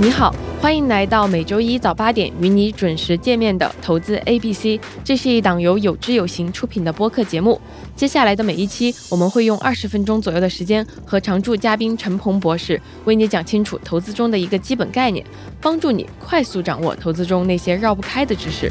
[0.00, 4.78] 你好，欢迎来到每周一早八点与你准时见面的投资 A B C。
[5.04, 7.60] 这是一档由有知有行出品的播客节目。
[7.94, 15.24] 接下来的每一期，我们会用二十分钟左右的时间，和常驻嘉宾陈鹏博士为你讲清楚投资中的一个基本概念，
[15.60, 18.70] 帮助你快速掌握投资中那些绕不开的知识。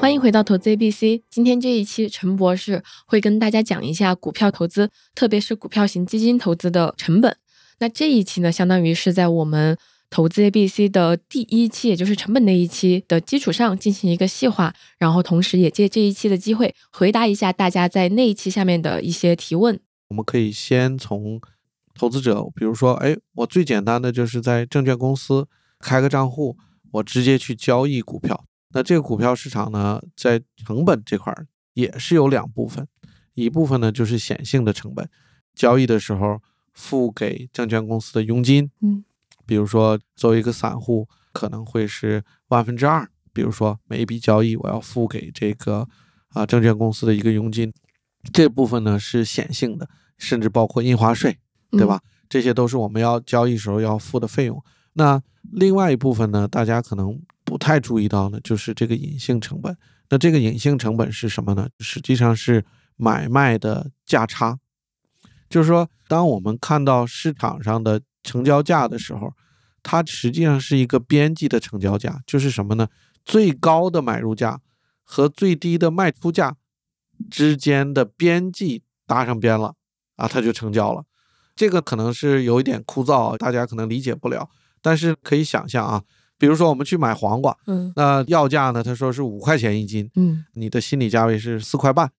[0.00, 1.22] 欢迎回到投资 A B C。
[1.28, 7.36] 今天这一期，陈博士会跟大家讲一下股票投资，特别是股票型基金投资的成本。
[7.80, 9.78] 那这一期呢，相当于是在我们
[10.10, 19.78] 投资 A B C 的第一期，也就是成本那一期的基础上进行一个细化，然后同时也借这一期的机会回答一下大家在那一期下面的一些提问。
[20.08, 21.40] 我们可以先从
[21.94, 25.46] 投资者，比如说，哎，我最简单的就是在证券公司
[25.78, 26.56] 开个账户，
[26.92, 28.44] 我直接去交易股票。
[28.70, 32.88] 那这个股票市场呢，在成本这块儿也是有两部分，
[33.34, 35.08] 一部分呢就是显性的成本，
[35.54, 36.40] 交易的时候。
[36.78, 39.04] 付给证券公司的佣金，嗯，
[39.44, 43.10] 比如说作为一个散户，可能会是万分之二。
[43.32, 45.88] 比如说每一笔交易我要付给这个
[46.28, 47.74] 啊证券公司的一个佣金，
[48.32, 51.36] 这部分呢是显性的，甚至包括印花税，
[51.72, 52.00] 对吧？
[52.28, 54.62] 这些都是我们要交易时候要付的费用。
[54.92, 59.76] 那另外一部分呢，大家可能不太注意到呢，就是这个隐性成本。
[60.08, 61.68] 那这个隐性成本是什么呢？
[61.80, 62.64] 实际上是
[62.96, 64.58] 买卖的价差。
[65.48, 69.32] 就是说，当我们看到市场上的成交价的时候，
[69.82, 72.88] 它实际上是一个边际的成交价，就是什么呢？
[73.24, 74.60] 最高的买入价
[75.04, 76.56] 和最低的卖出价
[77.30, 79.74] 之间的边际搭上边了
[80.16, 81.04] 啊，它就成交了。
[81.56, 84.48] 这个可能是有一点枯燥，大家可能理解不了，
[84.80, 86.02] 但是可以想象啊，
[86.38, 92.10] 比如说我们去买黄瓜，嗯，那要价呢，他说是五块钱一斤，嗯，你的心理价位是四块半，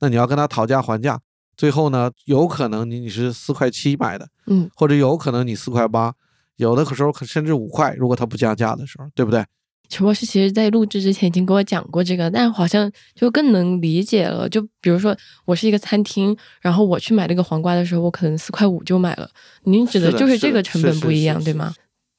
[0.00, 1.20] 那你要跟他讨价还价。
[1.56, 6.14] 最后呢，有可能你你是四块七买的，嗯，或者有可能你四块八，
[6.56, 9.44] 有的时候可甚至五块，如果它不降价的时候，对不对？
[9.88, 14.48] 陈博士其实在录制之前已经跟我讲过这个，但好像就更能理解了。
[14.48, 15.14] 就比如说
[15.44, 19.28] 我是一个餐厅，然后我去买这个黄瓜的时候，我可能四块五就买了。
[19.64, 21.72] 您指的就是这个成本不一样，对吗？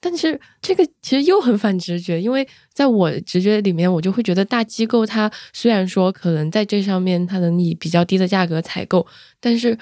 [0.08, 9.04] 但是这个其实又很反直觉，因为在我直觉里面，我就会觉得大机构它虽然说可能在这上面它能以比较低的价格采购，
[9.40, 9.76] 但是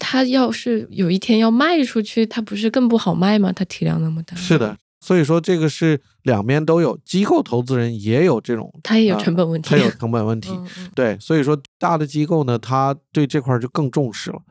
[0.00, 3.52] 它要是有一天要卖出去，它不是更不好卖吗？
[3.52, 4.34] 它体量那么大。
[4.36, 10.50] 是的，所以说这个是两边都有，机构投资人也有这种，他也有成本问题，他有成本问题。
[10.92, 14.42] 对，所以说大的机构呢，他对这块就更重视了。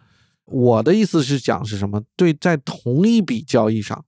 [0.46, 2.02] 我的意思是讲是什么？
[2.16, 4.06] 对，在同一笔交易上。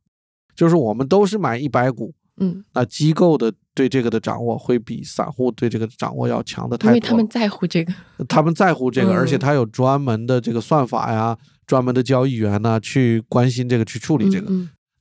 [0.55, 7.93] 就是我们都是买一百股，嗯，那机构的对这个的掌握会比散户对这个掌握要强的太多，因为他们在乎这个，
[8.27, 14.51] 他们在乎这个，而且他有专门的这个算法呀，专门的交易员呢去关心这个，去处理这个。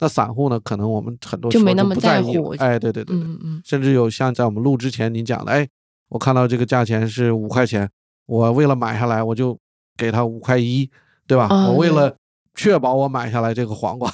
[0.00, 2.48] 那散户呢，可能我们很多就没那么在乎。
[2.56, 5.68] 哎，对对对对，嗯嗯，甚至有像在我们录之前您讲的，哎，
[6.08, 7.88] 我看到这个价钱是五块钱，
[8.26, 9.56] 我为了买下来，我就
[9.96, 10.90] 给他五块一，
[11.28, 11.46] 对吧？
[11.68, 12.16] 我为了
[12.56, 14.12] 确保我买下来这个黄瓜。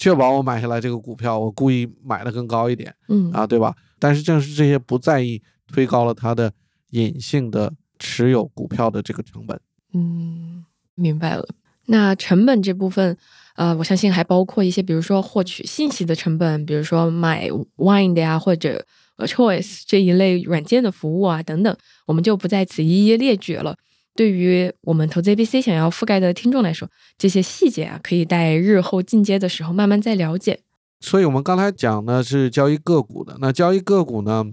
[0.00, 3.76] 确保我买下来这个股票，我故意买的更高一点，嗯啊，对吧？
[3.98, 6.50] 但是正是这些不在意，推高了它的
[6.92, 9.60] 隐性的持有股票的这个成本。
[9.92, 11.46] 嗯，明白了。
[11.84, 13.14] 那成本这部分，
[13.56, 18.86] 呃，我相信还包括一些，比如说获取信息的成本，比如说买 Wine 的呀，或者
[19.18, 23.76] Choice 这一类软件的服务啊等等，我们就不在此一一列举了。
[24.16, 30.60] 对于我们投资 A B C 想要覆盖的听众来说，这些细节啊，可以待日后进阶的时候慢慢再了解。
[31.00, 33.38] 所以，我们刚才讲的是交易个股的。
[33.40, 34.44] 那交易个股呢，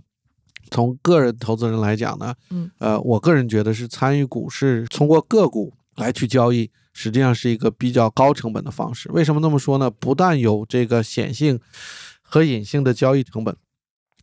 [0.70, 9.12] 从个人投资人来讲呢，嗯，呃，我个人觉得是参与股市通过个股来去交易，实际上是一个比较高成本的方式。
[9.12, 9.90] 为什么那么说呢？
[9.90, 11.60] 不但有这个显性
[12.22, 13.58] 和隐性的交易成本，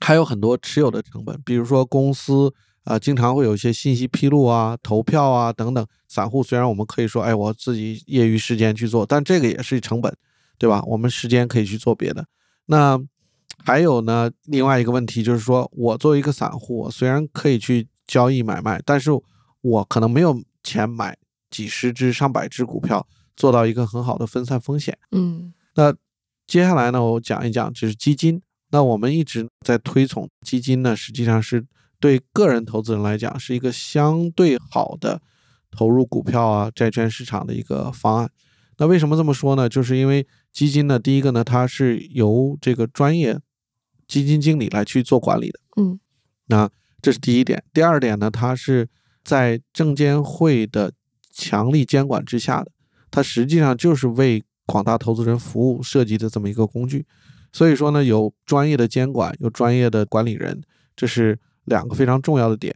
[0.01, 2.55] 还有很多持有的成本，比如说公司。
[2.85, 5.87] 啊，经常会有一些信息披露啊、投票啊等等。
[6.07, 10.15] 散户虽然我们可以说，哎，我自己业余时间去做，但这个也是成本，
[10.59, 10.83] 对吧？
[10.87, 12.27] 我们时间可以去做别的。
[12.67, 13.01] 那
[13.65, 19.11] 还有呢，另外一个问题就是说，我作为一个散户，我虽然可以去交易买卖，但是
[19.63, 21.17] 我可能没有钱买
[21.51, 24.97] 几十只、上百只股票，做到一个很好的分散风险。
[25.11, 25.95] 嗯，那
[26.47, 28.43] 接下来呢，我讲一讲就是基金。
[28.71, 31.65] 那我们一直在推崇基金呢，实际上是。
[32.05, 35.23] 对个人投资人来讲，是一个相对好的
[35.71, 38.31] 投入股票啊、债券市场的一个方案。
[38.77, 39.71] 那为什么这么说呢？
[39.71, 43.41] 就是因为基金呢，第一个呢，它是由这个专业
[44.07, 45.99] 基金经理来去做管理的，嗯，
[46.49, 46.69] 那
[47.01, 47.65] 这是第一点。
[47.73, 48.87] 第二点呢，它是
[49.25, 50.93] 在证监会的
[51.33, 52.71] 强力监管之下的，
[53.11, 57.07] 它实际上就是为广大投资人服务设计的这么一个工具。
[57.51, 60.63] 所以说呢，有专业的监管，有专业的管理人，
[60.95, 62.75] 这是两个非常重要的点。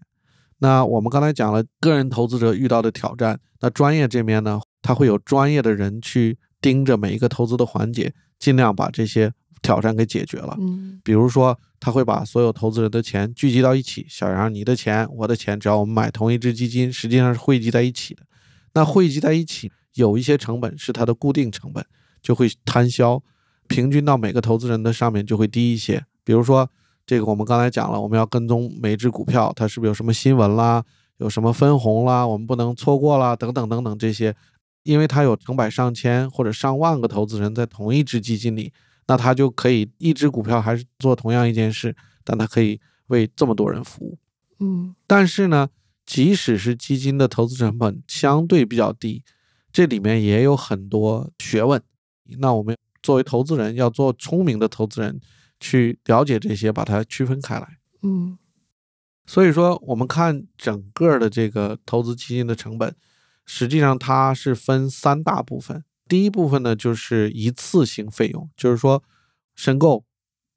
[0.58, 9.32] 那我们刚才讲了个人投资者遇到的挑战，那专业这边呢，他会有专业的人去盯着每一个投资的环节，尽量把这些
[9.62, 10.56] 挑战给解决了。
[10.58, 18.23] 嗯，比如说，他会把所有投资人的钱聚集到一起，小杨，你的钱，我的钱，只要我们买同一只基金，实际上是汇集在一起的。
[18.75, 21.85] 那汇集在一起，有一些成本是它的固定成本，
[22.20, 23.23] 就会摊销。
[23.69, 26.05] 平均到每个投资人的上面就会低一些。
[26.25, 26.69] 比如说，
[27.08, 30.84] 这个我们刚才讲了，我们要跟踪每只股票，它是不是有什么新闻啦，
[31.16, 34.37] 有什么分红啦，我们不能错过啦，等等等等这些。
[34.82, 38.70] 因为它有成百上千或者上万个投资人在同一只基金里，
[39.06, 44.19] 那它就可以一只股票还是做同样一件事，但它可以为这么多人服务。
[44.61, 45.70] 嗯，但是呢，
[46.04, 49.25] 即使是基金的投资成本相对比较低，
[49.72, 51.82] 这里面也有很多学问。
[52.38, 52.76] 那我们。
[53.00, 55.20] 作为投资人，要做聪明的投资人，
[55.58, 57.78] 去了解这些，把它区分开来。
[58.02, 58.38] 嗯，
[59.26, 62.94] 所以说，我们看整个的这个投资基金的成本，
[63.44, 65.84] 实际上它是分三大部分。
[66.08, 69.02] 第一部分呢，就是一次性费用，就是说
[69.55, 70.05] 申购、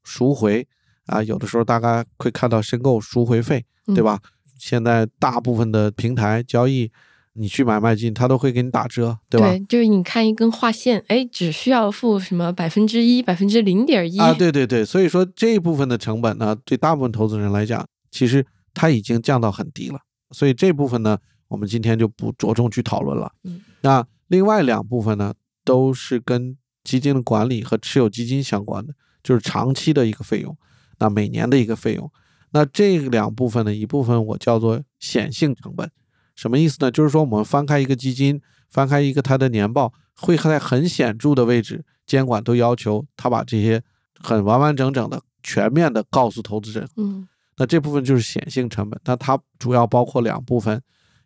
[0.03, 0.67] 赎回
[1.05, 4.21] 啊，有的时候大概会看到申购赎回费，对吧？
[4.57, 6.91] 现在大部分的平台交易。
[7.33, 9.47] 你去买卖金，他都会给你打折，对吧？
[9.47, 14.33] 对，就是你看一根划线，哎，只需要付什么百分之一、百分之零点一啊？
[14.33, 19.99] 对对对，所以说这一部分的成本呢，对大部分投资人来讲，其实它已经降到很低了。
[20.31, 21.17] 所以这部分呢，
[21.47, 23.31] 我们今天就不着重去讨论了。
[23.43, 25.33] 嗯，那另外两部分呢，
[25.63, 28.93] 都是跟基金的管理和持有基金相关的，
[29.23, 30.57] 就是长期的一个费用，
[30.99, 32.11] 那每年的一个费用。
[32.51, 35.89] 那这两部分呢，一部分我叫做显性成本。
[36.35, 36.91] 什么意思呢？
[36.91, 43.81] 就是说，我们翻开一个基金，翻开一个它的年报，会在很显著的位置，监管都要求他把这些
[44.19, 46.87] 很完完整整的、全面的告诉投资人。
[46.97, 48.99] 嗯，那这部分就是显性成本。
[49.05, 50.81] 那它主要包括两部分，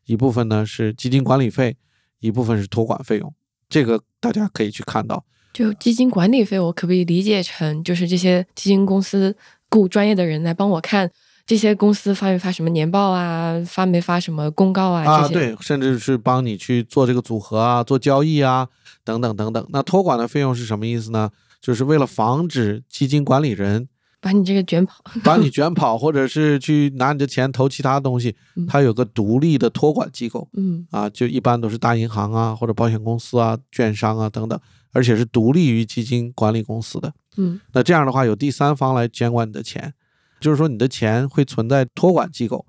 [0.05, 1.77] 一部分呢是基金管理费，
[2.19, 3.33] 一部分是托管费用。
[3.69, 5.25] 这个大家可以去看到。
[5.53, 9.35] 就基金管理费，我可不可以理解成就是这些基金公司
[9.69, 11.09] 雇专业的人来帮我看？
[11.45, 13.61] 这些公司发没发什么年报啊？
[13.67, 15.03] 发没发什么公告啊？
[15.03, 18.67] 啊，对，甚至是帮你去做这个组合啊，做交易啊，
[19.03, 19.63] 等等等等。
[19.69, 21.29] 那托管的费用是什么意思呢？
[21.61, 23.87] 就是为了防止基金管理人
[24.19, 28.35] 把你这个卷跑，把你卷跑，或者是去拿你的钱投其他东西。
[28.67, 34.59] 它有个独立的托管机构，嗯，啊，就一般都是大银行啊，或者保险公司啊、券商啊等等，
[34.91, 37.13] 而且是独立于基金管理公司的。
[37.37, 39.93] 嗯，那这样的话，有第三方来监管你的钱。
[40.39, 42.65] 就是说，你的钱会存在托管机构，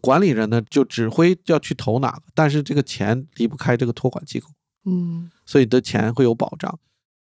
[0.00, 4.48] 管理人呢就指挥要去投哪个，但是这个钱离不开这个托管机构，
[4.84, 6.78] 嗯，所以你的钱会有保障。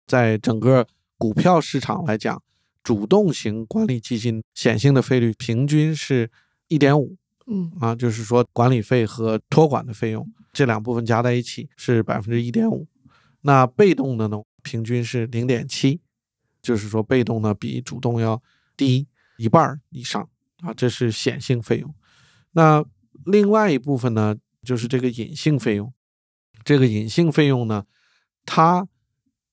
[0.06, 0.86] 在整个
[1.16, 2.42] 股票市场来讲，
[2.82, 6.30] 主动型管理基金显性的费率平均是
[6.68, 7.16] 一点五，
[7.46, 12.86] 嗯啊，就是说管理费和托管的费用这两部分加在一起是百分之一点五。
[13.42, 16.00] 那被动的呢，平均是零点七，
[16.60, 18.42] 就是说被动呢比主动要
[18.76, 19.06] 低。
[19.38, 20.28] 一半以上
[20.62, 21.94] 啊，这是显性费用。
[22.52, 22.84] 那
[23.24, 25.92] 另外一部分呢，就是这个隐性费用。
[26.64, 27.84] 这个隐性费用呢，
[28.44, 28.88] 它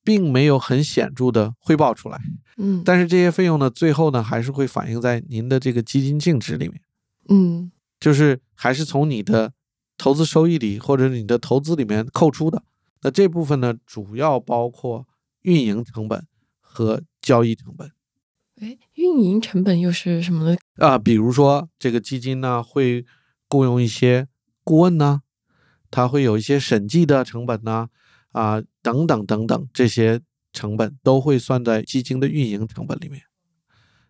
[0.02, 2.20] 并没有很显著的汇报出来。
[2.56, 6.80] 嗯，但是这些费用呢，最后呢，还是会反映在您的这个基金净值里面。
[7.28, 9.52] 嗯，就是还是从你的
[9.96, 12.62] 投资收益里或者你的投资里面扣出的。
[13.02, 15.06] 那这部分呢，主要包括
[15.42, 16.26] 运营成本
[16.60, 17.90] 和交易成本。
[18.64, 20.56] 哎，运营成本又是什么呢？
[20.76, 23.04] 啊，比如说这个基金呢，会
[23.46, 24.26] 雇佣一些
[24.62, 25.20] 顾问呢，
[25.90, 27.88] 它会有一些审计的成本呢，
[28.32, 30.22] 啊，等等等等，这些
[30.54, 33.24] 成本都会算在基金的运营成本里面。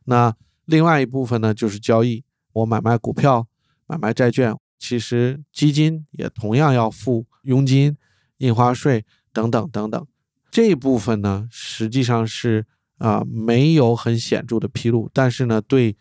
[0.05, 3.49] 那另外一部分呢，就是交易，我买卖股票、
[3.89, 7.97] 买卖债券，其实基金也同样要付佣金、
[8.37, 10.07] 印花税等等等等。
[10.49, 12.67] 这一部分呢，实际上是。
[12.99, 15.97] 啊，没有很显著的披露，但是呢，对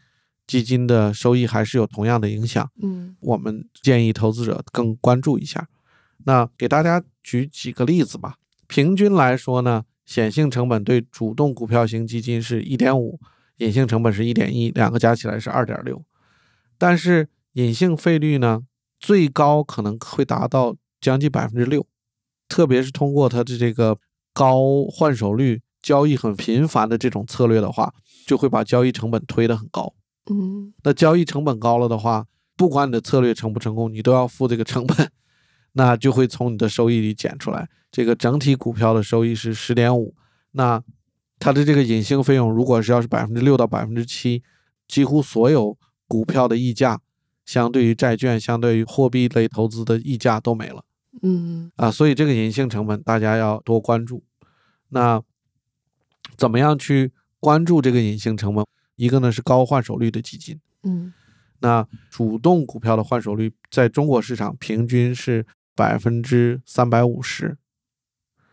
[0.46, 2.70] 基金的收益还是有同样的影响。
[2.82, 5.68] 嗯，我们建议投资者更关注一下。
[6.26, 8.36] 那给大家举几个例子吧。
[8.68, 13.20] 平均来说呢，显性成本对主动股票型基金是一点五，
[13.58, 16.04] 隐性成本是一点一，两个加起来是二点六。
[16.78, 18.62] 但是隐性费率呢，
[19.00, 21.86] 最高可能会达到将近百分之六，
[22.48, 23.98] 特别是通过它的这个
[24.34, 25.62] 高换手率。
[25.84, 27.94] 交易很频繁的这种策略的话，
[28.26, 29.94] 就会把交易成本推得很高。
[30.32, 32.26] 嗯，那交易成本高了的话，
[32.58, 35.12] 不管你的策略成不成功，你都要付这个成本。
[35.76, 37.68] 那就会从你的收益里减出来。
[37.92, 40.16] 这个整体股票的收益是十点五，
[40.52, 40.82] 那
[41.40, 44.44] 它的这个隐性费用如果是要是百分之六到百分之七，
[44.88, 45.76] 几乎所有
[46.08, 47.02] 股票的溢价，
[47.44, 50.86] 相对于债券、相对于货币类投资的溢价都没了。
[51.24, 54.24] 嗯啊，所以这个隐性成本大家要多关注。
[54.90, 55.20] 那
[56.38, 58.66] 怎么样去关注这个隐性成本？
[58.96, 61.14] 一个呢是高换手率的基金，嗯。
[61.60, 67.58] 那主动股票的换手率在中国市场平均是百分之三百五十，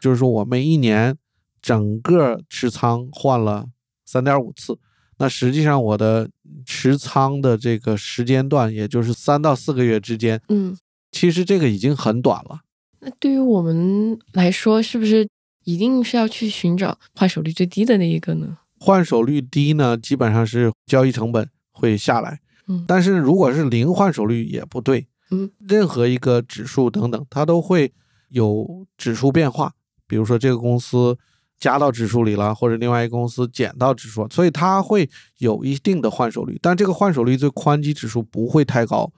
[0.00, 1.16] 就是说我们一年
[1.60, 3.66] 整个持仓换了
[4.06, 4.78] 三点五次，
[5.18, 6.30] 那实际上我的
[6.64, 10.78] 持仓的这个时间段也就是三到四个月之间，嗯，
[11.10, 12.60] 其实这个已经很短了。
[13.00, 15.28] 那对于我们来说，是不是
[15.64, 18.58] 一定是要去寻找换手率最低的那一个呢？
[18.78, 22.40] 换手率低呢，基本上是交易成本会下来。
[22.66, 27.92] 嗯但是如果是零换手率也不对，嗯，任何一个指数等等，它都会
[28.28, 29.72] 有指数变化。
[30.06, 31.18] 比如说这个公司
[31.58, 36.58] 加到指数里了，或者另外一个公司减到指数，所以它会有一定的换手率。
[36.62, 39.12] 但这个换手率最宽基指数不会太高，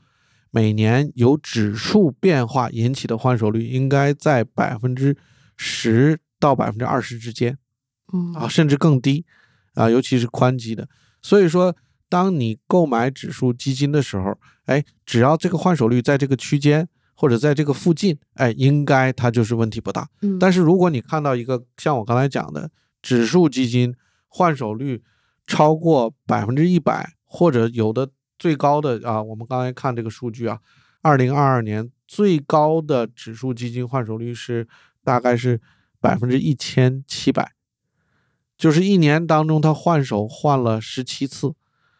[0.51, 5.17] 每年由指数变化引起的换手率应该在百分之
[5.57, 7.57] 十到百分之二十之间。
[8.13, 9.25] 嗯啊，甚至更低
[9.75, 10.87] 啊，尤其是宽基的。
[11.23, 11.75] 所以说，
[12.11, 20.07] 当你购买指数基金的时候，哎，只要这个换手率在这个区间或者在这个附近，哎，应该它就是问题不大。
[20.21, 22.71] 嗯，但是如果你看到一个像我刚才讲的
[23.01, 23.95] 指数基金
[24.29, 25.03] 换手率
[25.47, 30.59] 超过百分之一百，或者有的最高的啊，我们刚才看这个数据啊，
[31.01, 34.69] 二零二二年最高的指数基金换手率是
[35.03, 35.59] 大概是
[36.03, 37.53] 百分之一千七百。
[38.59, 41.55] 就是一年当中，他换手换了十七次，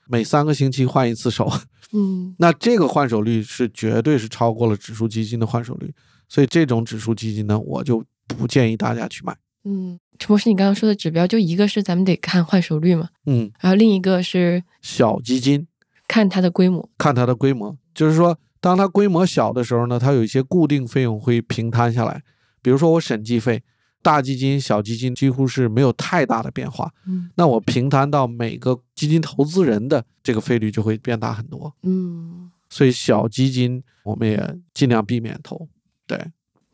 [0.07, 1.51] 每三个星期换一次手，
[1.93, 5.93] 嗯那这个换手率是绝对是超过了指数基金的换手率，
[6.29, 9.37] 所以这种指数基金呢，我就不建议大家去买。
[9.65, 15.67] 嗯，陈博士，你刚刚说的指标，就一个是咱们得看换手率嘛，嗯，然后另一个是小基金
[16.07, 16.89] 看它的规模。
[16.99, 22.23] 看它的规模，就是说，当它规模小的时候呢，它有一些固定费用会平摊下来，
[22.61, 23.63] 比如说我审计费，
[24.03, 31.73] 大基金、小基金几乎是没有太大的变化，嗯那我平摊到每个基金投资人的这个费率就会变大很多。
[31.83, 35.69] 嗯，所以小基金我们也尽量避免投。
[36.07, 36.19] 对，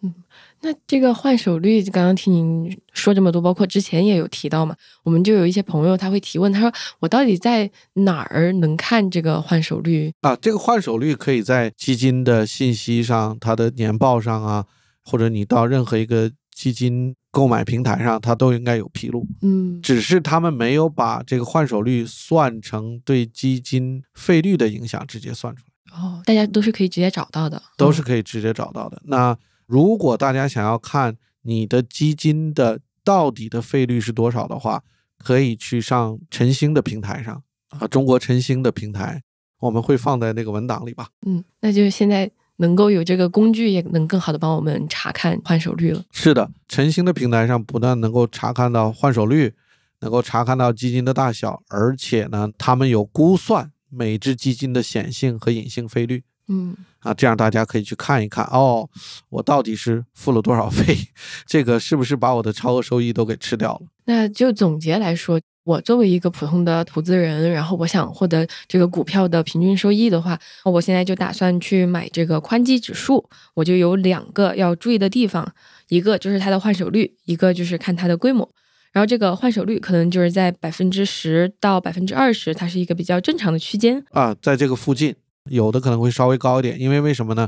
[0.03, 0.15] 嗯
[0.61, 10.13] 那这个换手率，刚刚听您说这么多，包括之前也有提到嘛，我们就有一些朋友他会提问，他说我到底在哪儿能看这个换手率？
[10.23, 14.67] 啊，这个换手率可以在基金的信息上、它的年报上啊，
[15.05, 19.25] 或者你到任何一个基金购买平台上，它都应该有披露。
[19.43, 25.63] 嗯只是他们没有把这个换手率算成对基金费率的影响直接算出
[25.93, 29.01] 来，哦，大家都是可以直接找到的，都是可以直接找到的。
[29.05, 34.83] 那如果大家想要看你的基金的到底的费率是多少的话，
[35.17, 39.23] 可以去上晨星的平台上啊，中国晨星的平台，
[39.61, 41.07] 我们会放在那个文档里吧。
[41.25, 46.05] 嗯，那就是现在能够有这个工具，也能更好的帮我们查看换手率了。
[46.13, 49.55] 是的，晨星的平台上不但能够查看到换手率，
[50.01, 58.89] 能够查看到基金的大小，而且呢，他们有估算每只基金的显性和隐性费率嗯啊，这样大家可以去看一看哦，
[59.29, 60.97] 我到底是付了多少费，
[61.47, 63.83] 这个是不是把我的超额收益都给吃掉了？
[64.07, 73.29] 那就总结来说，我作为一个普通的投资人，然后我想获得这个股票的平均收益的话，我现在就打算去买这个宽基指数。
[73.53, 75.47] 我就有两个要注意的地方，
[75.89, 78.51] 一个就是它的换手率，一个就是看它的规模。
[78.93, 84.03] 然后这个换手率可能就是在百分之十到百分之二十，它是一个比较正常的区间。
[84.13, 85.15] 啊，在这个附近，
[85.51, 87.47] 有的可能会稍微高一点，因为为什么呢？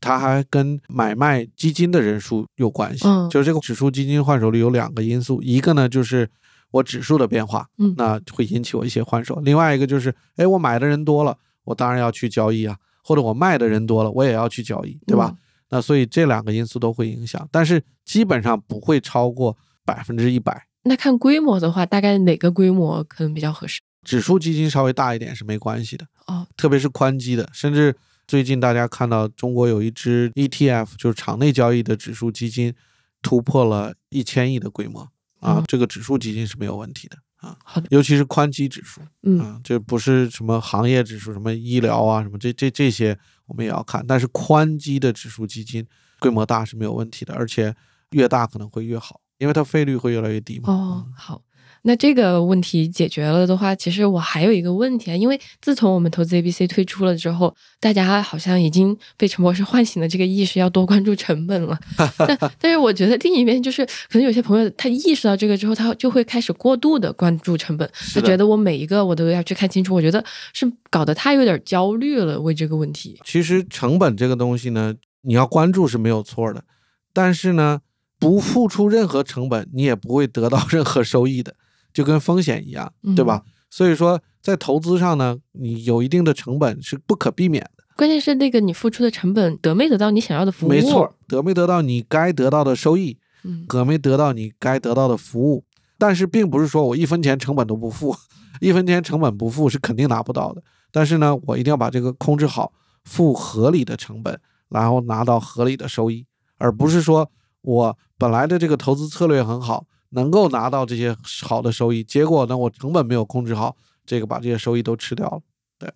[0.00, 3.06] 它还跟买卖基金的人数有关系。
[3.06, 6.26] 嗯就是这个指数基金换手率有两个因素，一个呢就是
[6.70, 15.30] 我指数的变化，嗯那会引起我一些换手；另外一个就是，哎，我买的人多了，我当然要去交易啊，或者我卖的人多了，我也要去交易，对吧？
[15.34, 15.38] 嗯
[15.70, 20.66] 那所以这两个因素都会影响，但是基本上不会超过百分之一百。
[20.84, 23.82] 那看规模的话，大概哪个规模可能比较合适？
[24.02, 27.94] 指数基金稍微大一点是没关系的，哦，特别是宽基的，甚至
[28.26, 32.72] 最近大家看到中国有一只 ETF，就是场内交易的指数基金，
[33.20, 35.06] 突破了一千亿的规模
[35.40, 45.86] 啊嗯，这个指数基金是没有问题的啊，好的，尤其是宽基指数嗯啊，这不是什么行业指数，什么医疗啊，什么这这这些我们也要看，但是宽基的指数基金
[46.18, 47.74] 规模大是没有问题的，而且
[48.10, 50.72] 越大可能会越好，因为它费率会越来越低嘛。
[50.72, 51.42] 哦，好。
[51.82, 61.78] 那这个问题解决了的话，其实我还有一个问题啊，因为自从我们投资 A B C 推出了之后，大家好像已经被陈博士唤醒了这个意识，要多关注成本了。
[62.16, 69.94] 但但是我觉得另一面就是，可能有些朋友他意识到这个之后，他就会开始过度的关注成本，他觉得我每一个我都要去看清楚。
[69.94, 73.18] 我觉得是搞得他有点焦虑了，为这个问题。
[73.24, 76.64] 其实成本这个东西呢，你要关注是没有错的，
[77.12, 77.80] 但是呢，
[78.18, 81.54] 不付出任何成本，你也不会得到 任何收益的。
[81.98, 83.42] 就跟风险一样，对吧？
[83.70, 87.82] 所以说，在投资上呢，你有一定的成本是不可避免的。
[87.96, 90.68] 关键是那个你付出的成本得没得到你想要的服务？
[90.68, 93.18] 没错，得没得到你该得到的收益？
[93.42, 95.64] 嗯，得没得到你该得到的服务？
[95.98, 98.14] 但是并不是说我一分钱成本都不付，
[98.62, 100.62] 一分钱成本不付是肯定拿不到的。
[100.92, 104.38] 但是呢，我一定要把这个控制好，付合理的成本，
[104.68, 106.24] 然后拿到合理的收益，
[106.58, 107.28] 而不是说
[107.62, 109.84] 我本来的这个投资策略很好。
[110.10, 115.40] 能够拿到这些好的收益，结果呢，我成本没有控制好，这个把这些收益都吃掉了。
[115.78, 115.92] 对，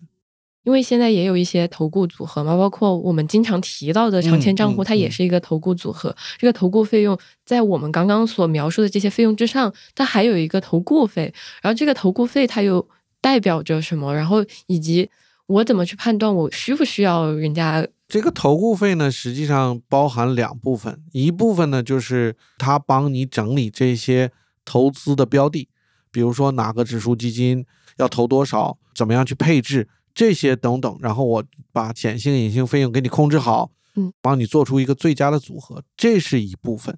[0.63, 6.15] 因为现在也有一些投顾组合嘛，包括我们经常提到的长钱账户，它也是一个投顾组合。
[6.37, 11.33] 这个投顾费用在我们刚刚所描述的这些费用之上，它还有一个投顾费。
[11.61, 12.87] 然后这个投顾费它又
[13.19, 14.15] 代表着什么？
[14.15, 15.09] 然后以及
[15.47, 17.85] 我怎么去判断我需不需要人家？
[18.13, 24.31] 这个投顾费呢，实际上包含两部分，一部分呢就是他帮你整理这些
[24.63, 25.67] 投资的标的，
[26.11, 27.65] 比如说哪个指数基金
[27.97, 36.95] 要投多少，怎么样去配置这些等等，然后我把显性隐性费用给你控制好，嗯，帮你做出一个最佳的组合，这是一部分。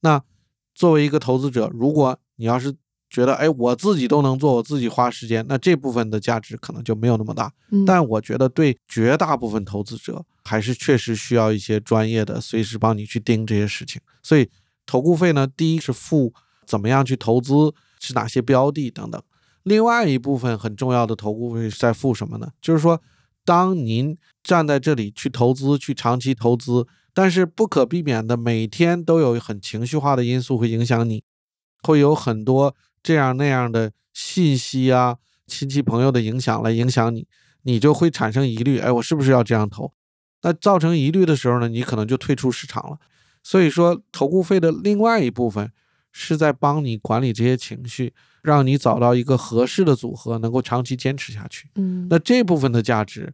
[0.00, 0.22] 那
[0.74, 2.74] 作为一个投资者，如果你要是
[3.10, 7.52] 觉得哎，我自己都能做，我自己花时间，那这部分的价值可能就没有那么大。
[7.84, 14.00] 但我觉得对绝大部分投资者，还是确实需要一些专业的，随时帮你去盯这些事情。
[14.22, 14.48] 所以
[14.86, 16.32] 投顾费呢，第一是付
[16.64, 19.20] 怎么样去投资，是哪些标的等等。
[19.64, 22.48] 另外一部分很重要的投顾费是在付什么呢？
[22.62, 23.02] 就是说，
[23.44, 31.24] 当您站在这里去投资，去长期投资，但是不可避免的每天都有很情绪化的因素会影响你，
[31.82, 32.76] 会有很多。
[33.02, 37.26] 这样那样的信息啊，亲戚朋友的影响来影响你，
[37.62, 38.78] 你就会产生疑虑。
[38.78, 39.92] 哎，我是不是要这样投？
[40.42, 42.98] 那造成疑虑的时候呢，你可能就退出市场了。
[43.42, 45.70] 所以说，投顾费的另外一部分
[46.12, 51.68] 是在帮你管理这些情绪，让你找到一个合适的组合，能够长期坚持下去。
[51.76, 53.32] 嗯，那这部分的价值，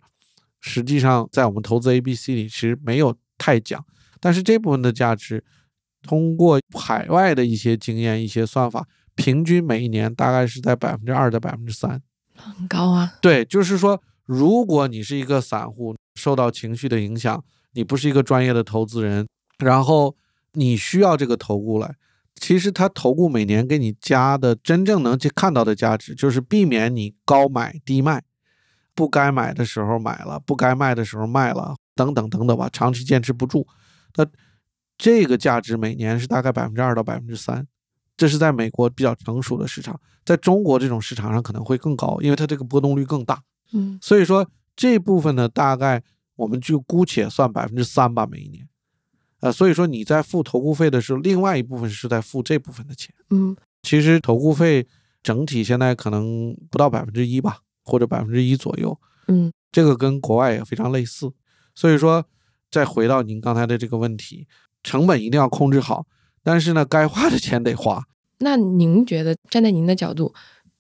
[0.61, 3.85] 实际上在我们投资 A、B、C 里其实没有太讲，
[4.21, 5.43] 但是这部分的价值，
[6.03, 8.87] 通过海外的一些经验、一些算法。
[9.17, 12.01] 平均每一年大概是在百分之二到百分之三，
[12.37, 13.15] 很高啊。
[13.21, 19.27] 对，就是说，如果你是一个散户，受到情绪的影响，你不是一个专业的投资人，
[19.59, 20.15] 然后
[20.53, 21.97] 你需要这个投顾来，
[22.35, 28.23] 其实他投顾每年给你加的真正能去看到的价值，就是避免你高买低卖，
[28.95, 33.67] 不该买的时候买了，不该卖的时候卖了，等等等等吧，长期坚持不住。
[34.17, 34.27] 那
[34.99, 37.67] 这个价值每年是大概百分之二到百分之三。
[38.17, 43.43] 这是在美国比较成熟的市场，在中国这种市场上可能会更高，因为它这个波动率更大。
[43.73, 46.03] 嗯，所以说这部分呢，大概
[46.37, 48.67] 我们就姑且算百分之三吧，每一年。
[49.41, 53.15] 呃，所以说你在付投顾费的时候，另外一部分是在付这部分的钱。
[53.31, 54.87] 嗯，其实投顾费
[55.23, 58.99] 整体现在可能不到百分之一吧，或者百分之一左右。
[59.29, 61.31] 嗯，这个跟国外也非常类似。
[61.75, 62.25] 所以说，
[62.71, 64.47] 再回到您刚才的这个问题，
[64.83, 66.07] 成本一定要控制好。
[66.47, 68.05] 但是呢，该花的钱得花。
[68.39, 70.33] 那您觉得站在您的角度，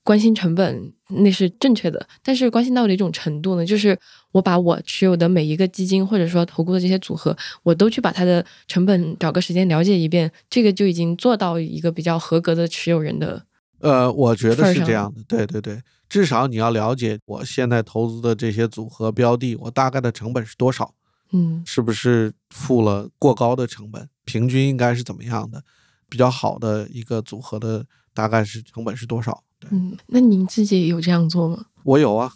[0.04, 3.66] 关心成本那是正确的，但是关心到哪种程度呢？
[3.66, 3.98] 就是
[4.30, 13.44] 我把我持有的每一个基金或者说投顾的这些组合，我都去把它的成本找个时间了解一遍，这个就已经做到一个比较合格的持有人的。
[13.80, 20.94] 呃，我觉得是这样的，对对对，至少你要了解我现在投资的这些组合标的，我大概的成本是多少。
[21.32, 24.08] 嗯，是不是付了过高的成本？
[24.24, 25.62] 平均应该是怎么样的？
[26.08, 27.84] 比较好的一个组合的
[28.14, 29.42] 大概是成本是多少？
[29.70, 31.66] 嗯，那您自己有这样做吗？
[31.84, 32.32] 我有啊，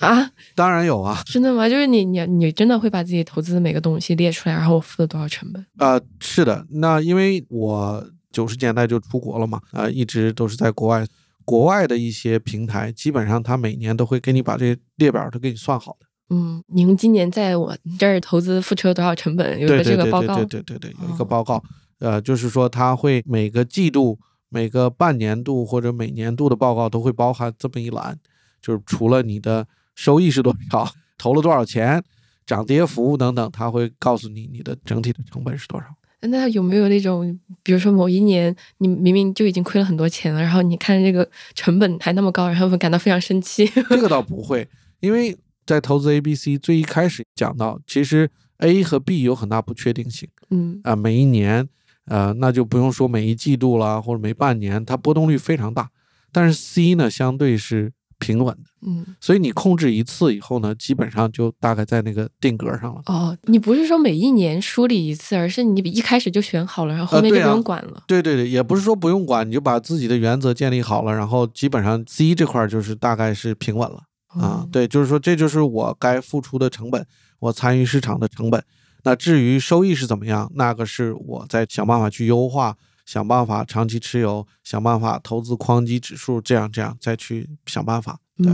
[0.00, 1.22] 啊， 当然有啊。
[1.24, 1.68] 真的吗？
[1.68, 5.64] 就是你你你真的会把自己投资的每个东西列出来，然后我付了多少成本？
[5.78, 6.66] 啊，是的。
[6.70, 11.06] 那因为我九十年代就出国了嘛，啊，一直都是在国外。
[11.46, 16.06] 国外的一些平台，基本上他每年都会给你把这些列表都给你算好的。
[16.30, 19.60] 嗯，您今年在我这儿投资付出了多少成本？
[19.60, 20.36] 有个这个报告。
[20.36, 21.62] 对对对对对，有一个报告。
[21.98, 28.18] 呃，就是说他会每个季度、每个半年度或者每年度的报告都会包含这么一栏，
[28.60, 32.02] 就是除了你的收益是多少、投了多少钱、
[32.44, 35.86] 涨跌幅等等，他会告诉你你的整体的成本是多少。
[36.26, 43.66] 那有没有那种，比如说某一年你明明就已经亏了很多钱了，然后你看这个成本还那么高，然后感到非常生气？
[43.66, 44.66] 这个倒不会，
[45.00, 50.28] 因为在投资 A、B、C 最一开始讲到，其实 A 和 B 有很大不确定性。
[50.50, 51.68] 嗯啊，每一年，
[52.06, 55.90] 呃，那就不用说每一季度啦，或者每半年，它波动率非常大。
[56.30, 58.62] 但是 C 呢，相对是平稳的。
[58.86, 63.00] 嗯，所以你控制一次以后呢，基本上就大概在那个定格上了。
[63.06, 68.02] 哦，你不是说每一年梳理一次，而是你一开始就选好了，然后后面就不用管了。
[68.06, 74.02] 对对对，也不是说不用管，你就把自己的原则建立好了，然后基本上 C 这块就是大概是平稳了
[74.40, 74.66] 啊。
[74.70, 77.06] 对，就是说这就是我该付出的成本，
[77.38, 78.64] 我参与市场的成本。
[79.02, 88.18] 那至于收益是怎么样，那个是我在想办法去优化，想办法长期持有，想办法投资框基指数，这样这样再去想办法。
[88.38, 88.50] 对，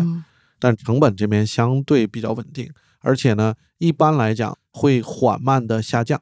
[0.58, 6.20] 但成本这边相对比较稳定，而且呢，一般来讲会缓慢的下降，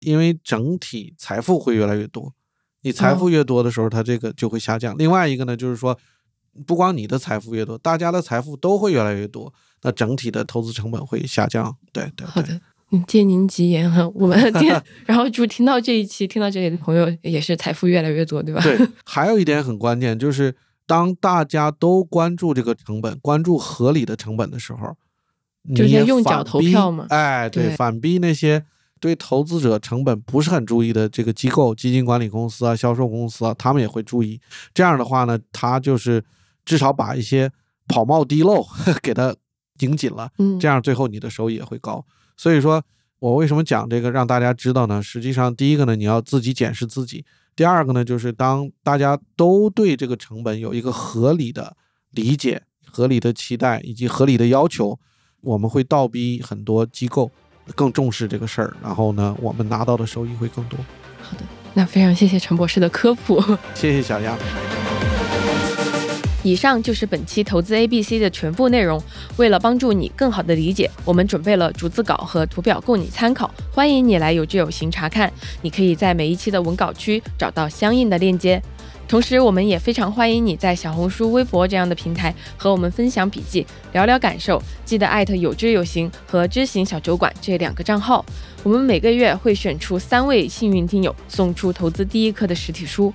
[0.00, 2.34] 因为整体财富会越来越多。
[2.82, 4.94] 你财富越多的时候，它这个就会下降。
[4.98, 5.98] 另外一个呢，就是说，
[6.66, 11.76] 不光你的财富越多，大家的财富都会越来越多，那整体的投资成本会下降。
[11.92, 12.26] 对对。
[12.26, 12.60] 好的。
[13.06, 14.68] 借您吉言哈，我们 听，
[15.06, 18.60] 然后就听到这一期，听到这里的朋友也是财富越来越多，对吧？
[18.64, 20.54] 对，还有一点很关键，就是
[20.86, 24.94] 当大家都关注这个成本，关注合理的成本的时候，
[25.74, 27.06] 就是用脚投票嘛。
[27.08, 28.62] 哎，对，反逼那些
[29.00, 34.38] 对投资者成本不是很注意的这个机构、基金管理公司啊、销售公司啊，他们也会注意。
[34.74, 36.22] 这样的话呢，他就是
[36.64, 37.50] 至少把一些
[37.88, 38.66] 跑冒滴漏
[39.02, 39.34] 给它
[39.80, 42.04] 拧紧了，嗯，这样最后你的收益也会高。
[42.36, 42.82] 所以说，
[43.18, 45.02] 我为什么讲这个让大家知道呢？
[45.02, 51.76] 实际上，第一个呢，你要自己检视自己；第二个呢，就是当大家都对这个成本有一个合理的
[52.10, 54.98] 理解、合理的期待以及合理的要求，
[55.40, 57.30] 我们会倒逼很多机构
[57.74, 60.78] 更重视这个事儿，然后呢，我们拿到的收益会更多。
[61.20, 61.44] 好的，
[61.74, 63.40] 那非常谢谢陈博士的科普，
[63.74, 64.81] 谢谢小杨。
[66.42, 69.02] 以上就是本期投资 A B C 的全部内容。
[69.36, 75.32] 为了帮助你更好的理解，我们准备了逐字稿和图表供你参考，欢迎你来有知有行查看。
[75.62, 78.60] 你可以在每一期的文稿区找到相应的链接。
[79.08, 84.62] 同时，我们也非常欢迎你在小红书、微博这样的平台和我们分享笔记、聊聊感受。
[84.86, 88.24] 记得艾特有知有行和知行小酒馆这两个账号。
[88.62, 93.12] 我们每个月会选出三位幸运听友，送出投资第一课的实体书。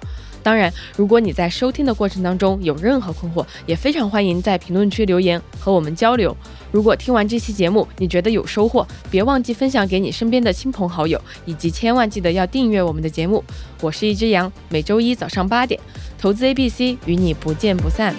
[0.47, 6.33] 当然，如果你在收听的过程当中有任何困惑，也非常欢迎在评论区留言和我们交流。
[6.71, 13.43] 如果听完这期节目你觉得有收获，别忘记分享给你身边的亲朋好友，以及千万记得要订阅我们的节目。
[13.81, 15.77] 我是一只羊，每周一早上八点，
[16.17, 18.15] 投资 A B C 与你不见不散。